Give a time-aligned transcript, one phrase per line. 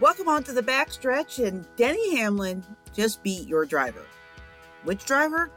[0.00, 4.06] Welcome on to the backstretch, and Denny Hamlin just beat your driver.
[4.84, 5.50] Which driver?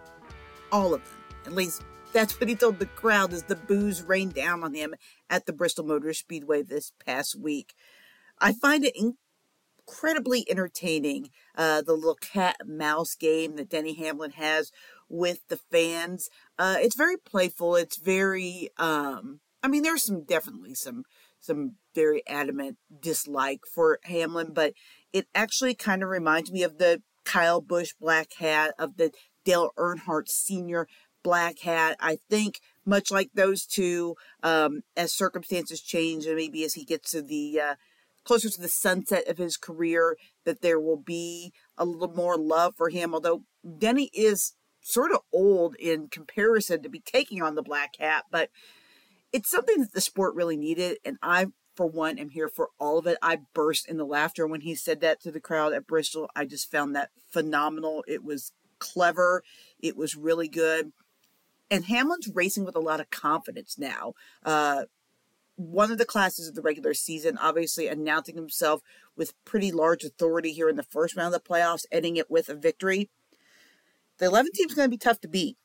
[0.69, 1.13] All of them.
[1.45, 1.81] At least
[2.11, 4.95] that's what he told the crowd as the boos rained down on him
[5.29, 7.73] at the Bristol Motor Speedway this past week.
[8.37, 8.97] I find it
[9.87, 14.73] incredibly entertaining, uh, the little cat mouse game that Denny Hamlin has
[15.07, 16.29] with the fans.
[16.60, 17.78] Uh, it's very playful.
[17.78, 21.05] It's very, um, I mean, there's some definitely some
[21.44, 24.74] some very adamant dislike for Hamlin, but
[25.11, 29.11] it actually kind of reminds me of the Kyle Busch black hat, of the
[29.46, 30.87] Dale Earnhardt Sr.
[31.24, 31.98] black hat.
[32.00, 37.11] I think much like those two, um, as circumstances change and maybe as he gets
[37.11, 37.75] to the uh,
[38.25, 42.73] closer to the sunset of his career, that there will be a little more love
[42.75, 43.14] for him.
[43.14, 43.44] Although
[43.78, 48.50] Denny is sort of old in comparison to be taking on the black hat, but
[49.33, 51.00] it's something that the sport really needed.
[51.03, 53.17] And I, for one, am here for all of it.
[53.22, 56.30] I burst into laughter when he said that to the crowd at Bristol.
[56.36, 58.06] I just found that phenomenal.
[58.08, 59.44] It was clever,
[59.80, 60.92] it was really good.
[61.72, 64.14] And Hamlin's racing with a lot of confidence now.
[64.45, 64.84] Uh,
[65.56, 68.81] one of the classes of the regular season, obviously announcing himself
[69.16, 72.50] with pretty large authority here in the first round of the playoffs, ending it with
[72.50, 73.09] a victory.
[74.17, 75.58] The 11 team's going to be tough to beat.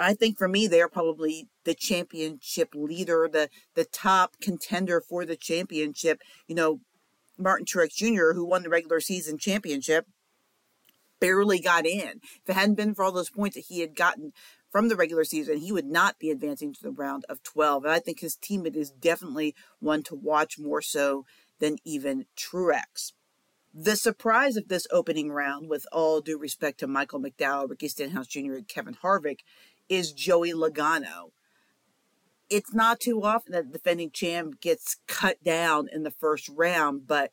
[0.00, 5.36] I think for me, they're probably the championship leader, the the top contender for the
[5.36, 6.20] championship.
[6.46, 6.80] You know,
[7.38, 10.06] Martin Truex Jr., who won the regular season championship,
[11.20, 12.20] barely got in.
[12.22, 14.32] If it hadn't been for all those points that he had gotten
[14.70, 17.84] from the regular season, he would not be advancing to the round of 12.
[17.84, 21.24] And I think his teammate is definitely one to watch more so
[21.58, 23.12] than even Truex.
[23.72, 28.26] The surprise of this opening round, with all due respect to Michael McDowell, Ricky Stenhouse
[28.26, 29.40] Jr., and Kevin Harvick,
[29.90, 31.32] is Joey Logano.
[32.48, 37.06] It's not too often that the defending champ gets cut down in the first round,
[37.06, 37.30] but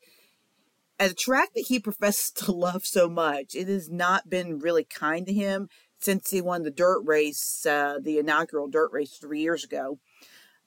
[0.98, 4.84] at a track that he professes to love so much, it has not been really
[4.84, 5.68] kind to him
[6.00, 9.98] since he won the dirt race, uh, the inaugural dirt race three years ago.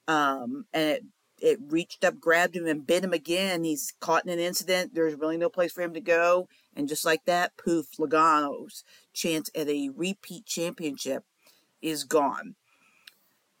[0.08, 1.04] Um, and it
[1.42, 3.64] it reached up, grabbed him, and bit him again.
[3.64, 4.94] He's caught in an incident.
[4.94, 6.48] There's really no place for him to go.
[6.76, 11.24] And just like that, poof, Logano's chance at a repeat championship
[11.82, 12.54] is gone.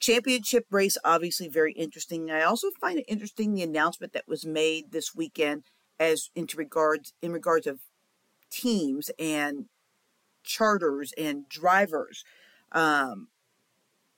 [0.00, 2.30] Championship race, obviously very interesting.
[2.30, 5.64] I also find it interesting the announcement that was made this weekend
[6.00, 7.80] as into regards in regards of
[8.50, 9.66] teams and
[10.42, 12.24] charters and drivers.
[12.72, 13.28] Um,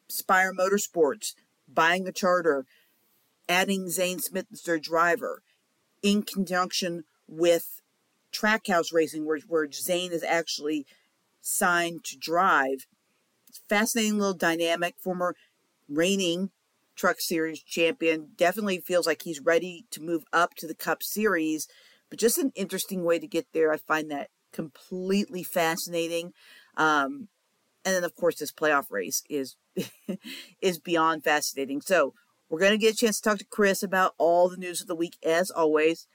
[0.09, 1.35] Spire Motorsports
[1.69, 2.65] buying a charter,
[3.49, 5.43] adding Zane Smith as their driver,
[6.03, 7.81] in conjunction with
[8.33, 10.87] Trackhouse Racing, where, where Zane is actually
[11.41, 12.87] signed to drive
[13.69, 14.97] fascinating little dynamic.
[14.99, 15.35] Former
[15.89, 16.51] reigning
[16.97, 21.69] Truck Series champion definitely feels like he's ready to move up to the Cup Series,
[22.09, 23.73] but just an interesting way to get there.
[23.73, 26.33] I find that completely fascinating.
[26.77, 27.29] Um,
[27.85, 29.57] and then, of course, this playoff race is
[30.61, 31.81] is beyond fascinating.
[31.81, 32.15] So
[32.49, 34.87] we're going to get a chance to talk to Chris about all the news of
[34.87, 36.07] the week, as always.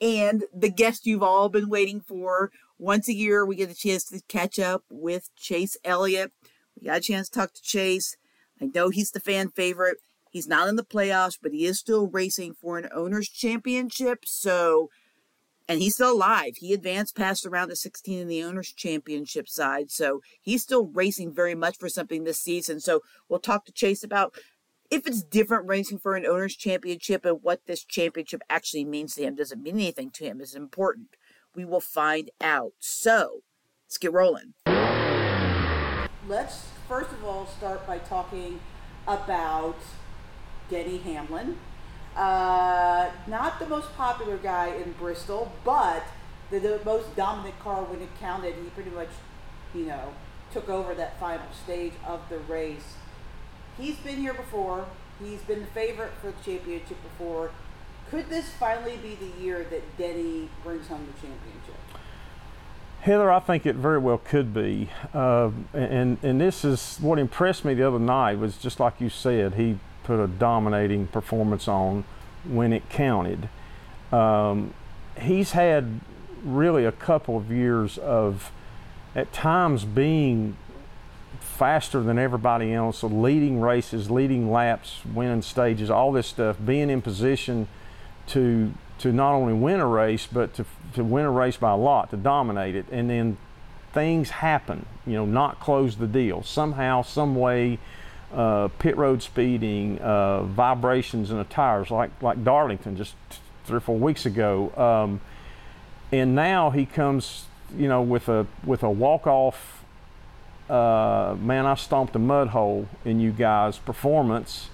[0.00, 2.50] And the guest you've all been waiting for.
[2.78, 6.32] Once a year, we get a chance to catch up with Chase Elliott.
[6.80, 8.16] We got a chance to talk to Chase.
[8.60, 9.98] I know he's the fan favorite.
[10.30, 14.24] He's not in the playoffs, but he is still racing for an owner's championship.
[14.26, 14.90] So,
[15.68, 16.56] and he's still alive.
[16.56, 19.90] He advanced past the round of 16 in the owner's championship side.
[19.90, 22.80] So he's still racing very much for something this season.
[22.80, 24.34] So we'll talk to Chase about
[24.90, 29.22] if it's different racing for an owner's championship and what this championship actually means to
[29.22, 29.36] him.
[29.36, 30.40] Does it mean anything to him?
[30.40, 31.10] Is it important?
[31.54, 32.72] We will find out.
[32.80, 33.42] So
[33.86, 34.54] let's get rolling
[36.28, 38.60] let's first of all start by talking
[39.06, 39.76] about
[40.70, 41.58] Denny Hamlin.
[42.16, 46.04] Uh, not the most popular guy in Bristol, but
[46.50, 48.54] the, the, most dominant car when it counted.
[48.54, 49.08] He pretty much,
[49.74, 50.14] you know,
[50.52, 52.94] took over that final stage of the race.
[53.76, 54.86] He's been here before.
[55.22, 57.50] He's been the favorite for the championship before.
[58.10, 61.74] Could this finally be the year that Denny brings home the championship?
[63.04, 67.62] Heather, I think it very well could be, uh, and and this is what impressed
[67.62, 72.04] me the other night was just like you said, he put a dominating performance on
[72.44, 73.50] when it counted.
[74.10, 74.72] Um,
[75.20, 76.00] he's had
[76.42, 78.50] really a couple of years of,
[79.14, 80.56] at times, being
[81.40, 87.02] faster than everybody else, leading races, leading laps, winning stages, all this stuff, being in
[87.02, 87.68] position
[88.28, 90.64] to to not only win a race, but to,
[90.94, 93.36] to win a race by a lot, to dominate it, and then
[93.92, 96.42] things happen, you know, not close the deal.
[96.42, 97.78] Somehow, some way,
[98.32, 103.14] uh, pit road speeding, uh, vibrations in the tires, like, like Darlington, just
[103.64, 104.72] three or four weeks ago.
[104.76, 105.20] Um,
[106.12, 107.46] and now he comes,
[107.76, 109.84] you know, with a with a walk off.
[110.68, 114.68] Uh, man, I stomped a mud hole in you guys' performance.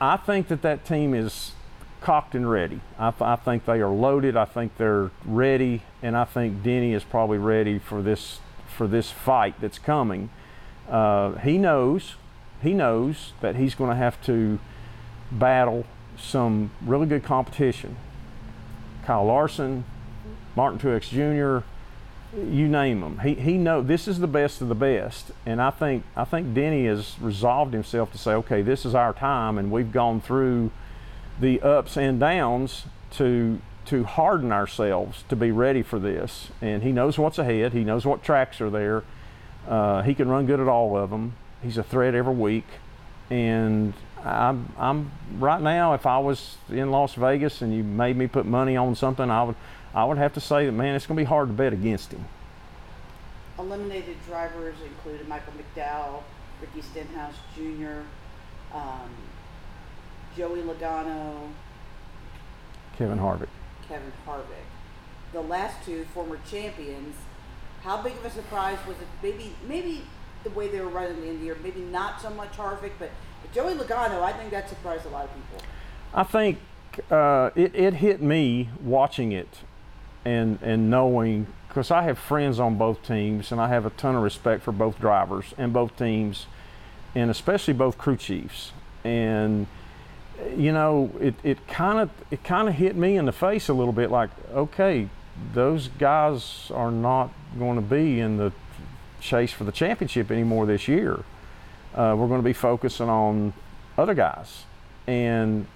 [0.00, 1.52] I think that that team is
[2.00, 2.80] cocked and ready.
[2.98, 4.36] I, I, think they are loaded.
[4.36, 8.40] I think they're ready, and I think Denny is probably ready for this
[8.76, 10.30] for this fight that's coming.
[10.88, 12.14] Uh, he knows
[12.62, 14.58] he knows that he's going to have to
[15.30, 15.86] battle
[16.18, 17.96] some really good competition.
[19.04, 19.84] Kyle Larson,
[20.54, 21.66] Martin Truex Jr.,
[22.36, 23.18] you name them.
[23.20, 26.54] He he know this is the best of the best, and I think I think
[26.54, 30.70] Denny has resolved himself to say, okay, this is our time, and we've gone through
[31.40, 36.50] the ups and downs to to harden ourselves to be ready for this.
[36.60, 37.72] And he knows what's ahead.
[37.72, 39.02] He knows what tracks are there.
[39.66, 41.34] Uh, he can run good at all of them.
[41.62, 42.66] He's a threat every week,
[43.30, 43.92] and
[44.24, 45.94] I'm, I'm right now.
[45.94, 49.42] If I was in Las Vegas and you made me put money on something, I
[49.42, 49.56] would
[49.92, 52.12] I would have to say that man, it's going to be hard to bet against
[52.12, 52.24] him.
[53.58, 56.22] Eliminated drivers included Michael McDowell,
[56.60, 58.02] Ricky Stenhouse Jr.,
[58.72, 59.10] um,
[60.40, 61.50] Joey Logano,
[62.96, 63.48] Kevin Harvick.
[63.86, 64.64] Kevin Harvick.
[65.34, 67.14] The last two former champions.
[67.82, 69.06] How big of a surprise was it?
[69.22, 70.00] Maybe maybe
[70.42, 71.56] the way they were running the end of the year.
[71.62, 73.10] maybe not so much Harvick, but,
[73.42, 75.60] but Joey Logano, I think that surprised a lot of people.
[76.14, 76.58] I think
[77.10, 79.58] uh, it, it hit me watching it
[80.24, 84.14] and and knowing because I have friends on both teams and I have a ton
[84.14, 86.46] of respect for both drivers and both teams
[87.14, 88.72] and especially both crew chiefs
[89.04, 89.66] and
[90.56, 93.72] you know it it kind of it kind of hit me in the face a
[93.72, 95.08] little bit like okay
[95.54, 98.52] those guys are not going to be in the
[99.20, 101.24] chase for the championship anymore this year
[101.94, 103.52] uh, we're going to be focusing on
[103.98, 104.64] other guys
[105.06, 105.66] and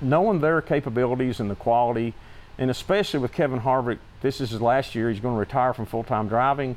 [0.00, 2.14] knowing their capabilities and the quality
[2.60, 5.10] and especially with Kevin Harvick, this is his last year.
[5.10, 6.76] He's going to retire from full-time driving.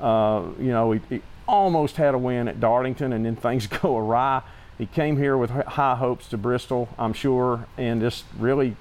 [0.00, 3.96] Uh, you know, he, he, almost had a win at Darlington, and then things go
[3.96, 4.42] awry.
[4.78, 8.76] He came here with high hopes to Bristol, I'm sure, and just really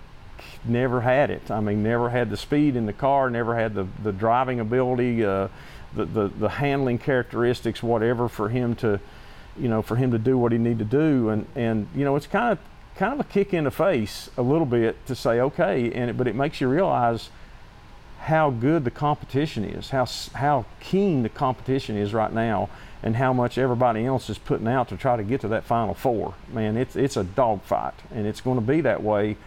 [0.66, 1.52] never had it.
[1.52, 5.24] I mean, never had the speed in the car, never had the, the driving ability,
[5.24, 5.50] uh,
[5.94, 9.00] the, the, the handling characteristics, whatever, for him to,
[9.58, 11.30] you know, for him to do what he needed to do.
[11.30, 12.60] And, and you know, it's kind of
[12.96, 16.18] kind of a kick in the face a little bit to say okay and it,
[16.18, 17.30] but it makes you realize
[18.22, 22.70] how good the competition is how how keen the competition is right now
[23.02, 25.96] and how much everybody else is putting out to try to get to that final
[25.96, 26.36] four.
[26.54, 29.38] Man it's it's a dogfight and it's going to be that way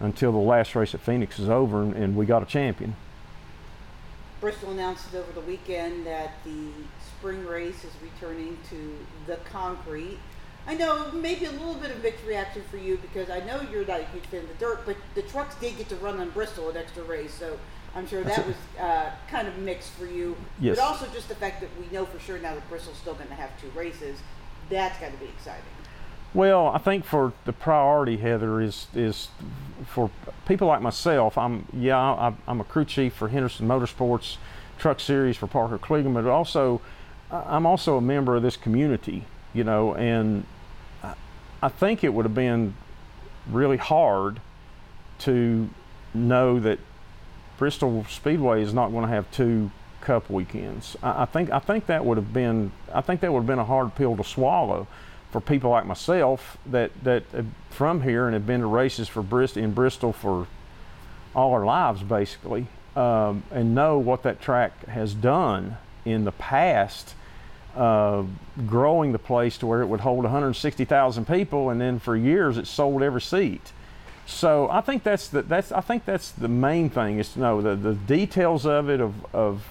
[0.00, 2.96] until the last race at Phoenix is over and, and we got a champion.
[4.40, 6.68] Bristol announced over the weekend that the
[7.06, 10.18] spring race is returning to the concrete.
[10.66, 13.84] I know maybe a little bit of mixed reaction for you because I know you're
[13.84, 16.30] not a huge fan of the dirt, but the trucks did get to run on
[16.30, 17.58] Bristol an extra race, so
[17.94, 20.36] I'm sure that was uh, kind of mixed for you.
[20.60, 20.76] Yes.
[20.76, 23.28] But also just the fact that we know for sure now that Bristol's still going
[23.28, 24.18] to have two races,
[24.70, 25.62] that's got to be exciting.
[26.34, 29.28] Well, I think for the priority, Heather, is is
[29.86, 30.10] for
[30.46, 31.36] people like myself.
[31.36, 34.38] I'm yeah, I, I'm a crew chief for Henderson Motorsports
[34.78, 36.80] Truck Series for Parker Kligerman, but also
[37.30, 40.44] I'm also a member of this community you know, and
[41.62, 42.74] I think it would have been
[43.50, 44.40] really hard
[45.20, 45.68] to
[46.14, 46.78] know that
[47.58, 50.96] Bristol Speedway is not going to have two Cup weekends.
[51.02, 53.60] I, I, think I think that would have been I think that would have been
[53.60, 54.88] a hard pill to swallow
[55.30, 57.22] for people like myself that that
[57.70, 60.48] from here and have been to races for Bristol in Bristol for
[61.34, 62.66] all our lives basically,
[62.96, 67.14] um, and know what that track has done in the past
[67.76, 68.24] uh,
[68.66, 72.66] growing the place to where it would hold 160,000 people, and then for years it
[72.66, 73.72] sold every seat.
[74.26, 77.60] So I think that's the that's I think that's the main thing is to know
[77.60, 79.64] the, the details of it of, of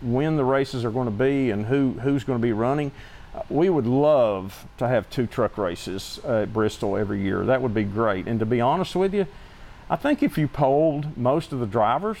[0.00, 2.92] when the races are going to be and who who's going to be running.
[3.34, 7.44] Uh, we would love to have two truck races at Bristol every year.
[7.44, 8.26] That would be great.
[8.26, 9.26] And to be honest with you,
[9.90, 12.18] I think if you polled most of the drivers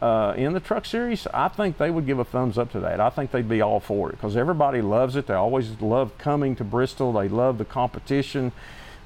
[0.00, 2.98] uh, in the truck series, I think they would give a thumbs up to that.
[3.00, 5.28] I think they'd be all for it because everybody loves it.
[5.28, 7.12] They always love coming to Bristol.
[7.12, 8.50] They love the competition.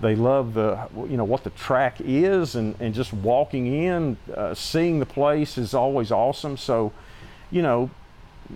[0.00, 4.54] They love the you know what the track is and, and just walking in, uh,
[4.54, 6.56] seeing the place is always awesome.
[6.58, 6.92] So,
[7.50, 7.90] you know,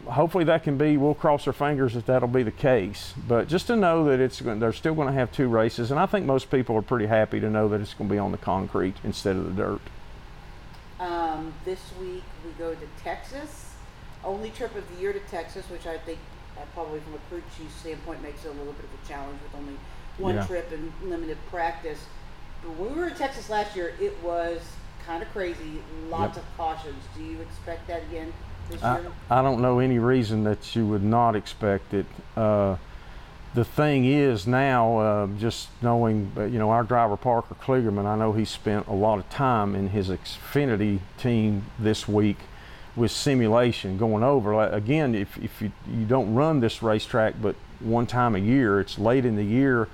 [0.06, 0.96] hopefully that can be.
[0.96, 3.14] We'll cross our fingers that that'll be the case.
[3.26, 6.06] But just to know that it's they're still going to have two races, and I
[6.06, 8.38] think most people are pretty happy to know that it's going to be on the
[8.38, 9.80] concrete instead of the dirt.
[10.98, 13.72] Um, this week we go to Texas.
[14.22, 16.18] Only trip of the year to Texas, which I think
[16.58, 19.38] uh, probably from a crew chief standpoint makes it a little bit of a challenge
[19.42, 19.78] with only
[20.20, 20.46] one Yeah.
[20.46, 21.98] trip and limited practice.
[22.62, 24.60] But when we were in Texas last year, it was
[25.06, 25.82] kind of crazy.
[26.08, 26.44] Lots yep.
[26.44, 27.02] of cautions.
[27.16, 28.32] Do you expect that again
[28.70, 29.12] this I, year?
[29.30, 32.06] I don't know any reason that you would not expect it.
[32.36, 32.76] Uh,
[33.52, 38.16] the thing is now, uh, just knowing, uh, you know, our driver Parker Kligerman, I
[38.16, 42.36] know he spent a lot of time in his Xfinity team this week
[42.94, 44.62] with simulation going over.
[44.62, 48.98] Again, if, if you, you don't run this racetrack but one time a year, it's
[48.98, 49.88] late in the year,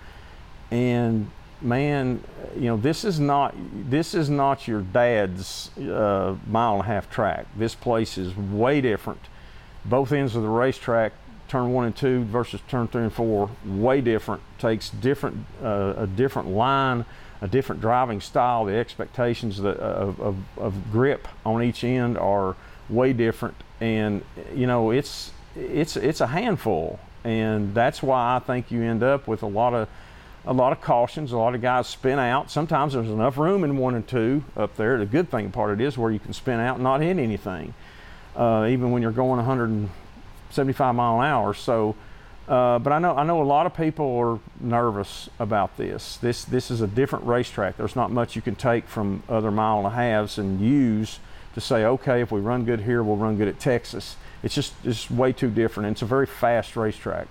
[0.70, 1.30] and
[1.60, 2.22] man,
[2.54, 3.54] you know, this is not
[3.90, 7.46] this is not your dad's uh, mile and a half track.
[7.56, 9.20] This place is way different.
[9.84, 11.12] Both ends of the racetrack,
[11.48, 14.42] turn one and two versus turn three and four, way different.
[14.58, 17.04] Takes different uh, a different line,
[17.40, 18.64] a different driving style.
[18.64, 19.66] The expectations of,
[20.20, 22.56] of, of grip on each end are
[22.88, 24.22] way different, and
[24.54, 29.26] you know, it's it's it's a handful, and that's why I think you end up
[29.26, 29.88] with a lot of
[30.46, 31.32] a lot of cautions.
[31.32, 32.50] A lot of guys spin out.
[32.50, 34.98] Sometimes there's enough room in one and two up there.
[34.98, 37.18] The good thing part of it is where you can spin out and not hit
[37.18, 37.74] anything,
[38.36, 41.52] uh, even when you're going 175 mile an hour.
[41.52, 41.96] So,
[42.48, 46.16] uh, but I know I know a lot of people are nervous about this.
[46.18, 47.76] This this is a different racetrack.
[47.76, 51.18] There's not much you can take from other mile and a halves and use
[51.54, 54.16] to say, okay, if we run good here, we'll run good at Texas.
[54.44, 55.90] It's just it's way too different.
[55.90, 57.26] It's a very fast racetrack.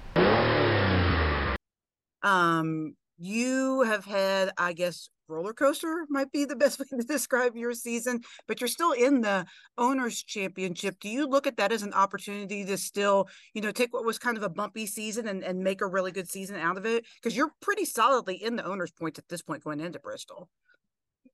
[2.24, 7.56] Um, you have had, I guess, roller coaster might be the best way to describe
[7.56, 9.46] your season, but you're still in the
[9.78, 11.00] owners championship.
[11.00, 14.20] Do you look at that as an opportunity to still, you know, take what was
[14.20, 17.06] kind of a bumpy season and, and make a really good season out of it?
[17.22, 20.50] Because you're pretty solidly in the owners points at this point going into Bristol.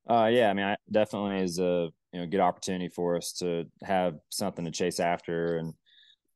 [0.10, 3.66] Uh, yeah, I mean, I definitely is a you know good opportunity for us to
[3.84, 5.74] have something to chase after, and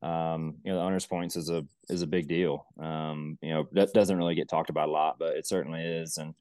[0.02, 2.66] um, you know, the owners points is a is a big deal.
[2.80, 6.18] Um, you know, that doesn't really get talked about a lot, but it certainly is.
[6.18, 6.34] And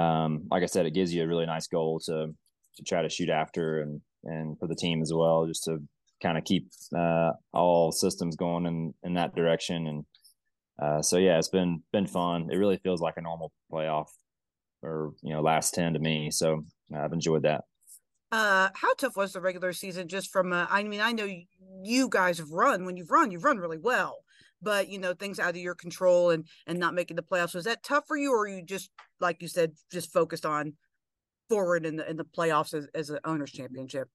[0.00, 2.28] um, like I said, it gives you a really nice goal to
[2.76, 5.78] to try to shoot after, and and for the team as well, just to
[6.22, 9.86] kind of keep uh, all systems going in in that direction.
[9.86, 10.04] And
[10.80, 12.48] uh, so yeah, it's been been fun.
[12.50, 14.08] It really feels like a normal playoff
[14.82, 16.30] or you know last ten to me.
[16.30, 17.64] So I've enjoyed that.
[18.30, 20.08] Uh, how tough was the regular season?
[20.08, 21.28] Just from, uh, I mean, I know
[21.82, 22.84] you guys have run.
[22.84, 24.18] When you've run, you've run really well.
[24.60, 27.54] But you know, things out of your control and and not making the playoffs.
[27.54, 30.74] Was that tough for you, or you just, like you said, just focused on
[31.48, 34.08] forward in the in the playoffs as, as an owners championship?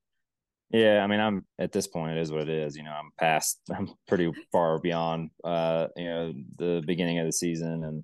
[0.70, 2.17] Yeah, I mean, I'm at this point.
[2.17, 2.75] It is what it is.
[2.75, 3.62] You know, I'm past.
[3.75, 5.29] I'm pretty far beyond.
[5.43, 8.03] Uh, you know, the beginning of the season and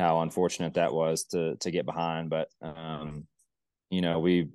[0.00, 2.28] how unfortunate that was to to get behind.
[2.28, 3.26] But um,
[3.90, 4.48] you know, we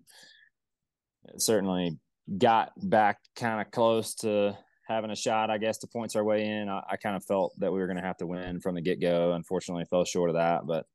[1.38, 1.98] certainly
[2.38, 4.58] got back kind of close to
[4.88, 6.70] having a shot, I guess, to points our way in.
[6.70, 8.82] I, I kind of felt that we were going to have to win from the
[8.82, 9.34] get go.
[9.34, 10.86] Unfortunately, fell short of that, but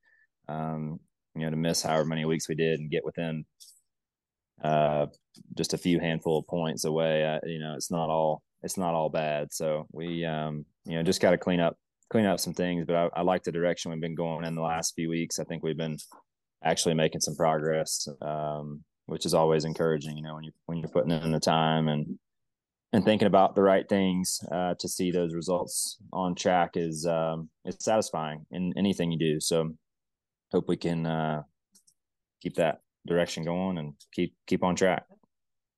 [0.49, 0.99] um,
[1.35, 3.45] you know, to miss however many weeks we did and get within
[4.62, 5.07] uh,
[5.57, 8.95] just a few handful of points away, I, you know, it's not all it's not
[8.95, 9.53] all bad.
[9.53, 11.77] So we, um, you know, just got to clean up
[12.11, 12.85] clean up some things.
[12.87, 15.39] But I, I like the direction we've been going in the last few weeks.
[15.39, 15.99] I think we've been
[16.62, 18.07] actually making some progress.
[18.21, 20.16] Um, which is always encouraging.
[20.16, 22.18] You know, when you when you're putting in the time and
[22.92, 27.49] and thinking about the right things uh, to see those results on track is um,
[27.64, 29.40] it's satisfying in anything you do.
[29.40, 29.71] So
[30.52, 31.42] hope we can uh,
[32.42, 35.04] keep that direction going and keep keep on track.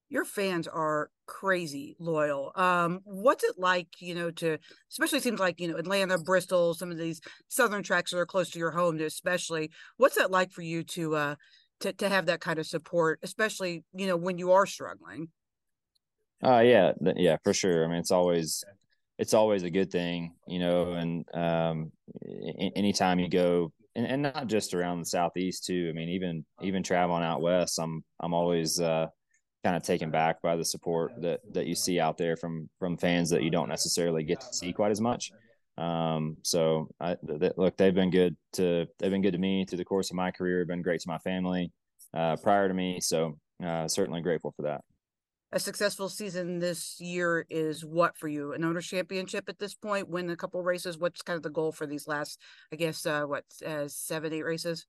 [0.08, 2.52] Your fans are crazy loyal.
[2.54, 4.58] Um, what's it like, you know, to
[4.90, 8.50] especially seems like, you know, Atlanta, Bristol, some of these southern tracks that are close
[8.50, 9.70] to your home, especially.
[9.96, 11.34] What's that like for you to uh
[11.84, 15.28] to to have that kind of support, especially you know when you are struggling.
[16.42, 17.84] Uh yeah, yeah, for sure.
[17.84, 18.64] I mean, it's always
[19.18, 21.92] it's always a good thing, you know, and um,
[22.74, 25.86] anytime you go, and, and, not just around the southeast too.
[25.88, 29.06] I mean, even even traveling out west, I'm I'm always uh,
[29.62, 32.96] kind of taken back by the support that that you see out there from from
[32.96, 35.30] fans that you don't necessarily get to see quite as much.
[35.76, 39.78] Um, so I, th- look, they've been good to, they've been good to me through
[39.78, 41.72] the course of my career, been great to my family,
[42.12, 43.00] uh, prior to me.
[43.00, 44.82] So, uh, certainly grateful for that.
[45.50, 48.52] A successful season this year is what for you?
[48.52, 50.98] An owners championship at this point, win a couple races.
[50.98, 52.40] What's kind of the goal for these last,
[52.72, 54.86] I guess, uh, what, uh, seven, eight races?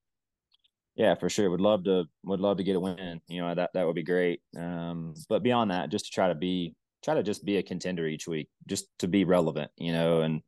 [0.95, 1.49] Yeah, for sure.
[1.49, 3.21] Would love to, would love to get a win.
[3.27, 4.41] You know, that, that would be great.
[4.55, 8.07] Um, but beyond that, just to try to be, try to just be a contender
[8.07, 10.41] each week, just to be relevant, you know, and,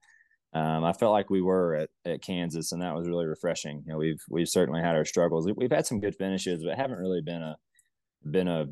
[0.57, 3.83] um, I felt like we were at, at Kansas, and that was really refreshing.
[3.85, 5.47] You know, we've we've certainly had our struggles.
[5.55, 7.57] We've had some good finishes, but haven't really been a
[8.29, 8.65] been a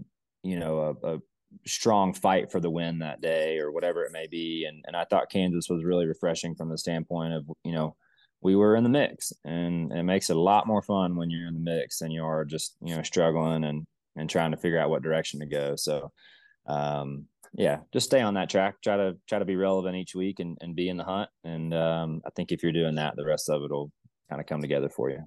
[0.44, 1.20] you know a, a
[1.68, 4.66] strong fight for the win that day or whatever it may be.
[4.68, 7.96] And and I thought Kansas was really refreshing from the standpoint of you know
[8.42, 11.48] we were in the mix, and it makes it a lot more fun when you're
[11.48, 14.80] in the mix and you are just you know struggling and and trying to figure
[14.80, 15.76] out what direction to go.
[15.76, 16.12] So,
[16.68, 17.26] um,
[17.58, 18.76] yeah, just stay on that track.
[18.84, 21.30] Try to try to be relevant each week and, and be in the hunt.
[21.44, 23.92] And um, I think if you're doing that, the rest of it will
[24.30, 25.20] kind of come together for you.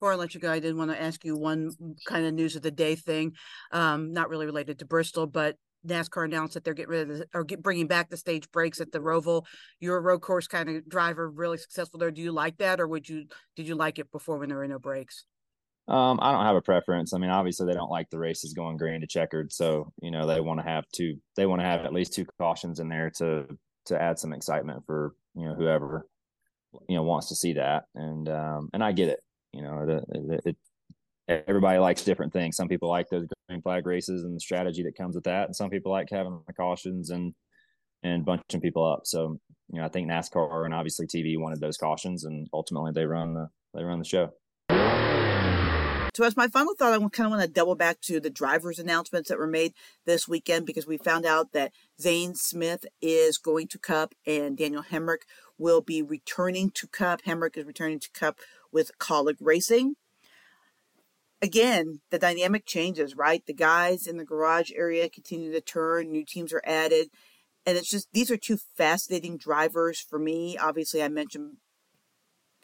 [0.00, 1.72] Before I let you go, I did want to ask you one
[2.06, 3.32] kind of news of the day thing,
[3.72, 5.56] um, not really related to Bristol, but
[5.86, 8.80] NASCAR announced that they're getting rid of the, or get, bringing back the stage breaks
[8.80, 9.44] at the Roval.
[9.80, 12.10] You're a road course kind of driver, really successful there.
[12.10, 14.68] Do you like that, or would you did you like it before when there were
[14.68, 15.24] no breaks?
[15.88, 17.14] Um, I don't have a preference.
[17.14, 20.26] I mean, obviously they don't like the races going green to checkered, so you know
[20.26, 21.16] they want to have two.
[21.34, 23.46] They want to have at least two cautions in there to
[23.86, 26.06] to add some excitement for you know whoever
[26.88, 29.20] you know wants to see that, and um, and I get it.
[29.54, 30.56] You know, it, it,
[31.46, 32.56] everybody likes different things.
[32.56, 35.56] Some people like those green flag races and the strategy that comes with that, and
[35.56, 37.34] some people like having the cautions and
[38.02, 39.00] and bunching people up.
[39.04, 39.38] So
[39.72, 43.32] you know, I think NASCAR and obviously TV wanted those cautions, and ultimately they run
[43.32, 44.30] the they run the show.
[46.18, 48.80] So, as my final thought, I kind of want to double back to the drivers'
[48.80, 49.72] announcements that were made
[50.04, 51.70] this weekend because we found out that
[52.00, 55.18] Zane Smith is going to Cup and Daniel Hemric
[55.58, 57.22] will be returning to Cup.
[57.22, 58.40] Hemric is returning to Cup
[58.72, 59.94] with Kaulig Racing.
[61.40, 63.46] Again, the dynamic changes, right?
[63.46, 67.10] The guys in the garage area continue to turn, new teams are added.
[67.64, 70.58] And it's just, these are two fascinating drivers for me.
[70.58, 71.58] Obviously, I mentioned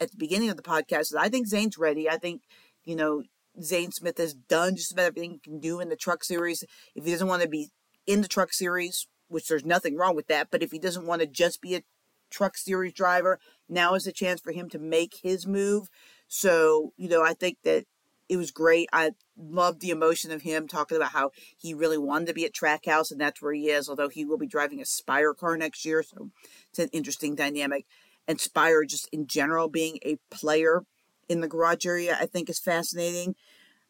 [0.01, 2.09] at the beginning of the podcast that I think Zane's ready.
[2.09, 2.41] I think,
[2.83, 3.23] you know,
[3.61, 6.63] Zane Smith has done just about everything he can do in the truck series.
[6.95, 7.69] If he doesn't want to be
[8.05, 11.21] in the truck series, which there's nothing wrong with that, but if he doesn't want
[11.21, 11.83] to just be a
[12.29, 15.89] truck series driver, now is the chance for him to make his move.
[16.27, 17.85] So, you know, I think that
[18.27, 18.89] it was great.
[18.91, 22.53] I loved the emotion of him talking about how he really wanted to be at
[22.53, 25.85] Trackhouse, and that's where he is, although he will be driving a Spire car next
[25.85, 26.01] year.
[26.03, 26.31] So
[26.69, 27.85] it's an interesting dynamic.
[28.27, 30.83] And Spire, just in general, being a player
[31.27, 33.35] in the garage area, I think is fascinating.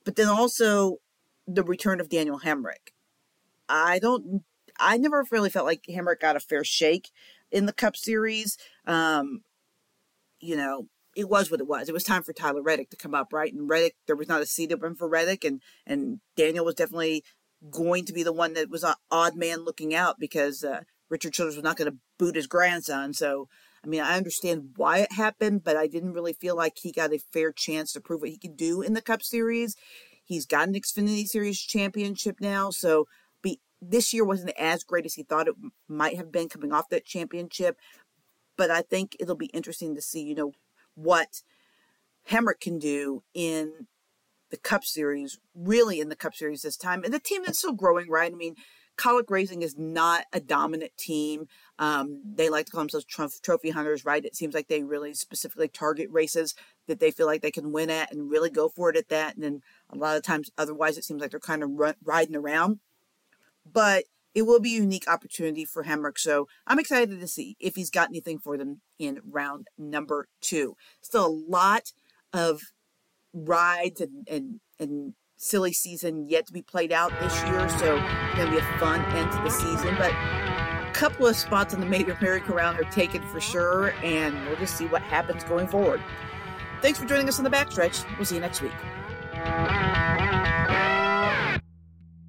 [0.04, 0.98] But then also
[1.48, 2.94] the return of Daniel Hemric.
[3.68, 4.44] I don't,
[4.80, 7.10] I never really felt like Hemric got a fair shake
[7.52, 8.58] in the Cup Series.
[8.86, 9.42] Um,
[10.40, 11.88] you know, it was what it was.
[11.88, 13.54] It was time for Tyler Reddick to come up, right?
[13.54, 17.24] And Reddick, there was not a seat open for Reddick, and and Daniel was definitely
[17.72, 21.34] going to be the one that was an odd man looking out because uh, Richard
[21.34, 23.14] Childress was not going to boot his grandson.
[23.14, 23.48] So
[23.86, 27.14] I mean, I understand why it happened, but I didn't really feel like he got
[27.14, 29.76] a fair chance to prove what he could do in the Cup Series.
[30.24, 33.06] He's got an Xfinity Series championship now, so
[33.44, 35.56] be, this year wasn't as great as he thought it
[35.88, 37.78] might have been coming off that championship.
[38.58, 40.54] But I think it'll be interesting to see, you know,
[40.96, 41.44] what
[42.30, 43.88] Hemric can do in
[44.50, 47.04] the Cup Series, really in the Cup Series this time.
[47.04, 48.32] And the team is still growing, right?
[48.32, 48.56] I mean,
[48.98, 51.48] Kaulig Racing is not a dominant team.
[51.80, 54.24] Um, they like to call themselves trophy hunters, right?
[54.24, 56.56] It seems like they really specifically target races
[56.88, 59.36] that they feel like they can win at and really go for it at that.
[59.36, 61.72] And then a lot of times, otherwise, it seems like they're kind of
[62.04, 62.80] riding around.
[63.70, 66.20] But it will be a unique opportunity for Hemric.
[66.20, 70.76] So I'm excited to see if he's got anything for them in round number two.
[71.02, 71.94] Still a lot
[72.34, 72.62] of
[73.34, 78.36] rides and, and, and silly season yet to be played out this year, so it's
[78.36, 79.96] going to be a fun end to the season.
[79.98, 84.58] But a couple of spots on the Major merry-go-round are taken for sure, and we'll
[84.58, 86.02] just see what happens going forward.
[86.82, 88.06] Thanks for joining us on the backstretch.
[88.18, 88.72] We'll see you next week.